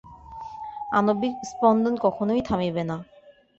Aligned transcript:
আণবিক 0.91 1.35
স্পন্দন 1.51 1.93
কখনই 2.05 2.41
থামিবে 2.49 2.83
না। 2.83 2.97